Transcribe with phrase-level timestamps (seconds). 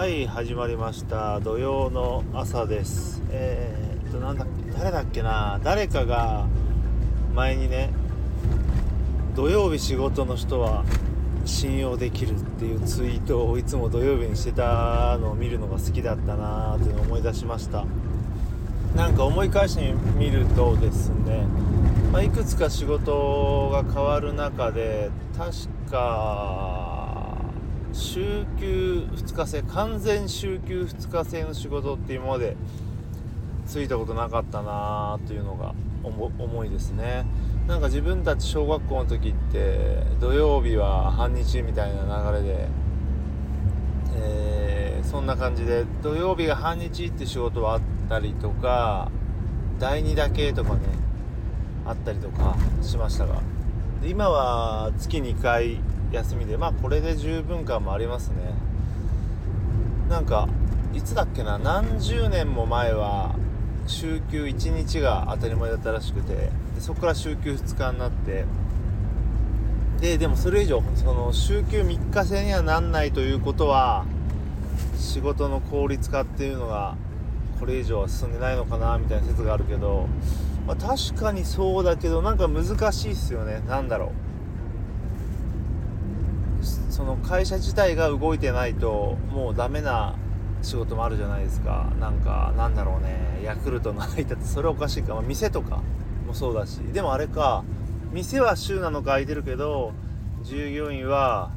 [0.00, 1.40] はい始まりました。
[1.40, 3.22] 土曜の朝です。
[3.28, 5.60] えー、っとなんだ誰だっけな。
[5.62, 6.46] 誰かが
[7.34, 7.90] 前にね
[9.36, 10.86] 土曜日仕事の人は
[11.44, 17.84] 信用できるっていうツイートをいつも土曜日にしてたのを見るのが好きだったなーっていうのを思い出しました。
[18.96, 21.44] なんか思い返してみるとですね、
[22.10, 26.89] まあ、いくつか仕事が変わる中で確か
[27.92, 32.56] 週休2日制完全週休2日制の仕事って今まで
[33.66, 37.24] ついたことなかったなというのが思いですね。
[37.66, 42.68] なんか自分たち小学校の時って土曜日は半日みたいな流れで、
[44.16, 49.10] えー、そんな感じで土曜日が半日って仕事はあったりとか
[49.78, 50.80] 第2だけとかね
[51.86, 53.40] あったりとかしましたが。
[54.02, 55.78] 今は月2回
[56.12, 58.36] 休みでまあこれで十分感もありますね。
[60.08, 60.48] なんか
[60.92, 63.36] いつだっけな何十年も前は
[63.86, 66.50] 週休1日が当たり前だったらしくてで
[66.80, 68.44] そこから週休2日になって
[70.00, 74.04] ででもそれ以上その週休3日制にはなんないということは
[74.96, 76.96] 仕事の効率化っていうのが
[77.60, 80.08] これ以上は進んでないのかなみたいな説があるけど、
[80.66, 83.62] まあ、確かにそうだけどなんか難しいっすよね。
[83.68, 84.29] 何だろう。
[86.90, 90.14] その会社自体が動いてないともうダメな
[90.62, 91.90] 仕事もあるじゃないですか。
[91.98, 93.40] なんかなんだろうね。
[93.44, 95.80] ヤクルトの配達それおかしいか、まあ、店とか
[96.26, 96.78] もそうだし。
[96.92, 97.64] でもあれか
[98.12, 99.92] 店は週7日空いてるけど
[100.42, 101.50] 従業員は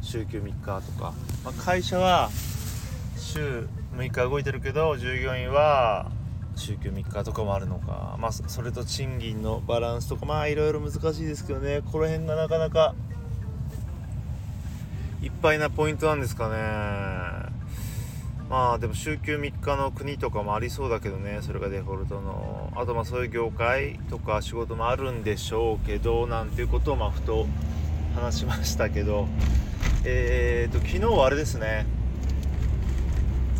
[0.00, 1.12] 週休3日とか、
[1.44, 2.30] まあ、会社は
[3.16, 6.10] 週6日動いてるけど従業員は
[6.56, 8.16] 週休3日とかもあるのか。
[8.18, 10.26] まあそれと賃金のバランスとか。
[10.26, 11.82] まあいろいろ難しいですけどね。
[11.92, 12.94] この辺がなかなか
[15.28, 16.56] いっぱいなポイントなんですかね。
[18.48, 21.40] まあでも週休3日の国とかもありそうだけどね。
[21.42, 22.72] それがデフォルトの。
[22.74, 27.46] あとまあそういう業界とか仕事もあるんでしょうけどなんていうことをまあふと
[28.14, 29.28] 話しましたけど。
[30.04, 31.84] えーと昨日はあれですね。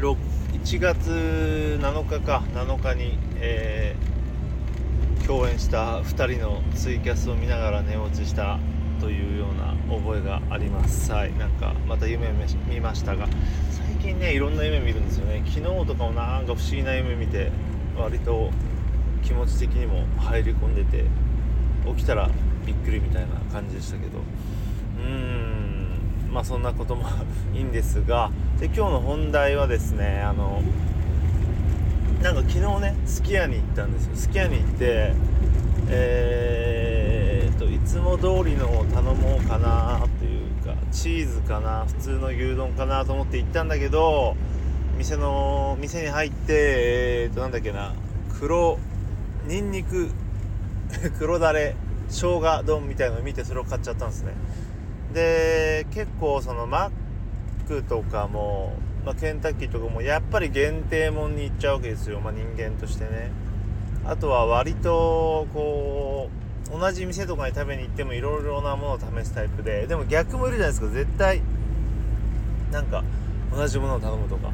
[0.00, 2.42] 1月7日か。
[2.52, 8.58] 7日に、えー、共演した2人のツイキャスを見ながら寝落ちした
[9.02, 11.10] というような覚えがあります。
[11.10, 11.36] はい。
[11.36, 12.28] なんかまた夢
[12.68, 13.26] 見ましたが
[13.70, 15.42] 最近ねいろんな夢見るんですよね。
[15.44, 17.50] 昨日とかもなんか不思議な夢見て
[17.98, 18.50] 割と
[19.24, 21.04] 気持ち的にも入り込んでて
[21.84, 22.30] 起きたら
[22.64, 24.18] びっくりみたいな感じでしたけど。
[24.18, 25.72] うーん。
[26.32, 27.04] まあそんなことも
[27.52, 30.62] いいんですがで今日の本題はですねあの
[32.22, 34.16] なんか昨日ねすき家に行ったんですよ。
[34.16, 35.12] すき家に行って
[35.88, 36.71] えー
[37.92, 44.34] つも通りのを頼もうかなというかチーズかな普通の牛丼かなと思って行ったんだけど
[44.96, 47.92] 店の店に入ってえー、となんだっけな
[48.40, 48.78] 黒
[49.46, 50.08] にんにく
[51.18, 51.76] 黒だれ
[52.08, 54.32] 生姜丼みたいのを見てそれを買っちゃったんですね。
[55.12, 56.90] で結構そのマ
[57.66, 58.72] ックとかも、
[59.04, 63.30] まあ、ケンタッキーとかもやっぱり限定もんに行っちゃうわけですよ、まあ、人間としてね。
[64.06, 70.88] あとは割とこう同じ店とかに食べに行ってもいろいろなものを試すタイプででも逆もいるじゃないですか。
[70.88, 71.42] 絶対
[72.70, 73.04] なんか
[73.54, 74.50] 同じものを頼むとか。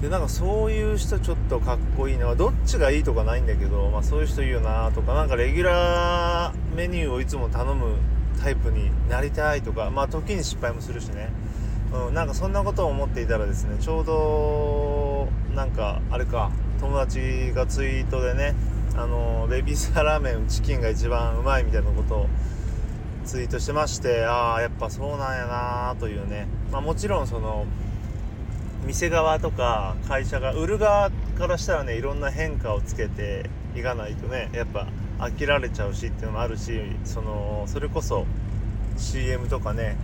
[0.00, 5.14] でなんかそういう人ちょっとかっこいいのはどっちがいいとかないんだけど、まあ、そういう人いいよなとか。
[5.14, 7.96] なんかレギュラーメニューをいつも頼む
[8.42, 9.90] タイプになりたいとか。
[9.90, 11.30] まあ時に失敗もするしね、
[12.08, 16.50] うん、なんかそんなことを思っていたらですねちょうどなんかあれか
[16.80, 18.54] 友達がツイートでね
[18.96, 22.26] あのベビースターラーメンチキンが一番うまいみたいなことを
[23.26, 27.66] ツイートしてましてああやっぱそうなんやなというね、まあ、もちろんその
[28.86, 38.26] 店側とか会社が売る側からしたらねいろんな変化をつけていかないとねやっぱ飽きられちゃうしっていうのもあるしそのそれこそ
[38.96, 39.96] CM とかね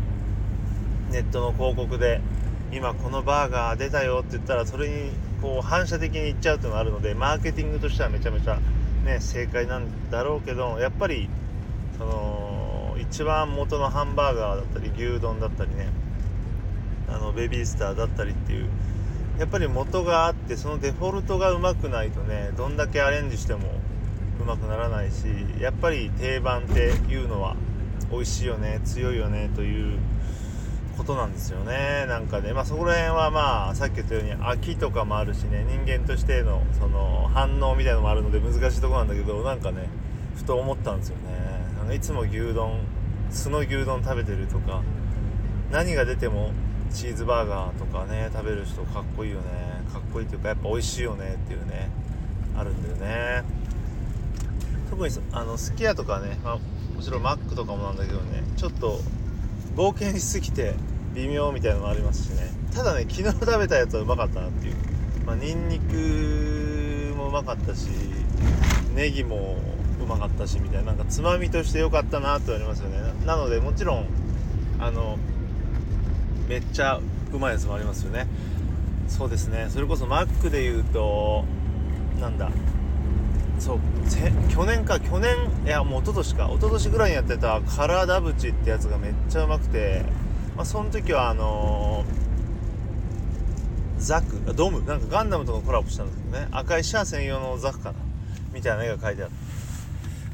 [1.10, 2.20] ネットの広告で
[2.72, 8.58] 今このバーガー出たよって言ったらそれにこう反射的にいっちゃうっていうのがあるのでマーケティングとしてはめちゃめちゃ
[9.02, 11.28] ね正解なんだろうけどやっぱり
[11.98, 15.88] その一番元のハンバーガーだったり牛丼だったりね
[17.08, 18.68] あのベビースターだったりっていう
[19.38, 23.60] やっぱり元があってそのデフォルトがうまくないとねどんだけアレンジしても
[24.40, 25.24] うまくならないし
[25.60, 27.56] やっぱり定番っていうのは
[28.10, 29.98] 美味しいよね強いよねという
[30.96, 32.06] ことなんですよね。
[32.06, 39.88] なんかねまあそこら辺はまあさっき言ったように飽きとかもあるしね人間としてのその反応みたいのもあるので難しいとこなんだけどなんかね
[40.36, 41.22] ふと思ったんですよね。
[41.78, 42.80] なんかいつも牛丼
[43.30, 44.82] 素の牛丼食べてるとか
[45.70, 46.52] 何が出ても
[46.92, 49.44] チーズバーガーとかね食べる人かっこいいよね。
[49.92, 51.90] かっこいいっていうかやっぱ美味しいよねっていうね
[52.56, 53.44] あるんだよね。
[54.90, 56.58] 特にあのすき家とかね、まあ、
[56.94, 59.00] もちろんマックとかもなんだけどねちょっと
[59.76, 60.74] 冒険しすぎて
[61.14, 62.50] 微妙みたいなのもありますしね。
[62.74, 64.74] ただね昨日食べたやつはうまかったなっていう。
[65.26, 67.88] まあニンニクもうまかったし
[68.94, 69.56] ネギも
[70.02, 70.92] うまかったしみたいな。
[70.92, 72.98] なんかつまみとして良かったなってありますよね。
[73.26, 74.06] なのでもちろん
[74.78, 75.18] あの
[76.48, 77.00] めっちゃ
[77.32, 78.26] うまいやつもありますよね。
[79.08, 79.66] そうですね。
[79.68, 81.44] それこそマックで言うと
[82.20, 82.50] なんだ
[83.62, 83.78] そう
[84.50, 90.02] 去年か去年いやもう一昨年か一昨年ぐらいにやってたカラダブチってやつがめっちゃうまくて、
[90.56, 94.82] まあ、その時はあのー、ザクドム？
[94.84, 96.48] なんかガンダムとのコラボしたんですけどね。
[96.50, 97.98] 赤いシャア専用のザクかな？
[98.52, 99.32] みたいな絵が描いてある。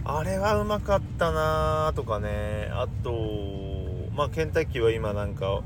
[0.07, 2.71] あれはうまかったなとかね。
[2.73, 3.13] あと
[4.17, 5.61] まあケンタッキーは今なんか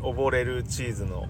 [0.00, 1.26] 溺れるチーズの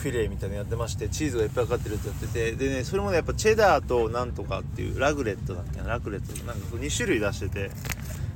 [0.00, 6.44] フィレみたいなのやってましてチーズがいっぱいかかってるってやっててでねそれもねやっぱチェダーとなんとかっていうラグレットだっけなラクレット。
[6.44, 7.70] なんか2種類出してて、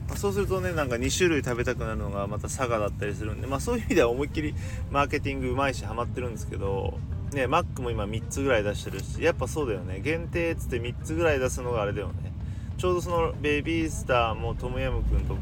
[0.08, 3.46] まあ、そうするとねなんか2種類食べたくなるのがまた佐賀だったりするんで。
[3.46, 4.54] まあそういう意味では思いっきり
[4.90, 6.98] マーケティングうまいしハマってるんですけど
[7.32, 10.00] ねマックも今3つぐらい出してるしやっぱそうだよね。
[10.00, 12.32] 限定っつって3つぐらい出すのがあれだよね。
[12.76, 15.36] ちょうどそのベビースターもトムヤムクンと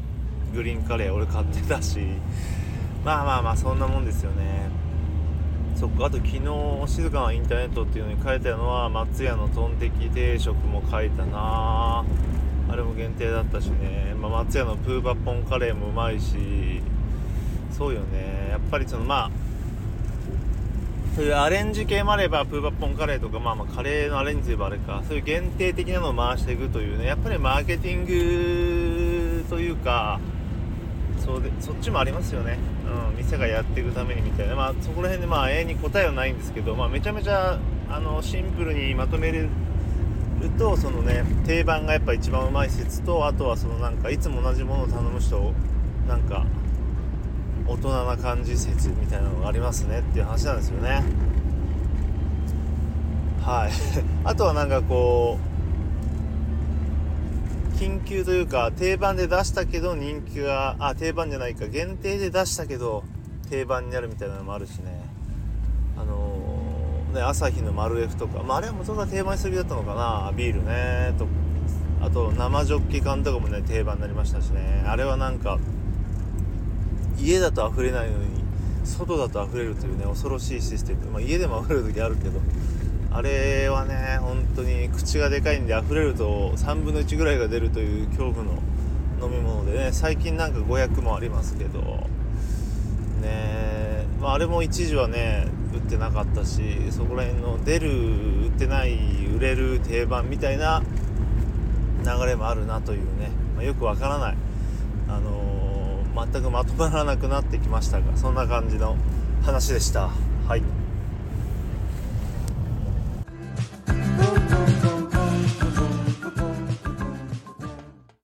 [0.53, 1.99] グリーンカレー俺買ってたし。
[3.03, 4.82] まあまあまあそんなもんですよね。
[5.83, 6.05] そっか。
[6.05, 6.39] あと昨日
[6.87, 12.05] 静かなインターネットっていうのに書いたのは松屋のトンテキ定食も書いたな。
[12.69, 16.81] あれも限定だったしね、まあ、松屋のプーバポンカレーもうまいし。
[17.77, 18.47] そうよね。
[18.51, 19.31] やっぱりそのまあ
[21.17, 25.03] そういうアレンジ系もあればプーバッポンカレーとかまあまあカレーのアレンジといえばあれか。
[25.05, 27.07] そういう限定的なのを回していくというね。
[27.07, 30.21] やっぱりマーケティングというか
[31.23, 32.57] そうでそっちもありますよね、
[33.09, 37.57] うん、店がやっていくためにみたいな、まあ、そこら辺でまあ永遠に答えはないんですけど、まあ、めちゃめちゃ
[37.89, 39.49] あのシンプルにまとめる
[40.57, 45.53] とそのね定番がやっぱ一番うまい説とあとはそのなんかいつも同じものを頼む人
[46.07, 46.45] なんか
[47.65, 51.03] 大人な感じ説みたいなのがありますねっていう話なんですよね。
[53.41, 53.71] はい。
[54.25, 55.52] あとはなんかこう
[57.83, 63.03] 緊急というか定番で出したけど人気があ定番じゃないか限定で出したけど
[63.49, 65.03] 定番になるみたいなのもあるしね。
[65.97, 70.31] あのー、ね朝日の丸 F とか、まあ、あれは元が定番にすぎだったのかな。
[70.33, 71.13] ビールね。
[71.17, 71.27] と
[72.01, 74.85] あと生ジョッキ缶とかもね定番になりましたしね。
[74.87, 75.59] あれはなんか
[77.19, 78.27] 家だと溢れないのに
[78.85, 82.39] 外だと溢れるというね恐ろしいシステム、まあ、家でも溢れる時あるけど。
[83.13, 88.53] あれはね本当に口がでかいんで溢れると3分の1ぐらいが出るという恐怖の
[89.21, 91.79] 飲み物でね最近なんか500もありますけど
[93.21, 96.61] ねまあ、あれも一時はね売ってなかったし
[96.91, 97.89] そこら辺の出る
[98.45, 98.97] 売ってない
[99.35, 100.81] 売れる定番みたいな
[102.05, 104.35] 流れもあるなというね、まあ、よくわからない、
[105.09, 108.95] あのー、全くまとまらなくなってきましたがそんな感じの
[109.43, 110.09] 話でした。
[110.47, 110.82] はい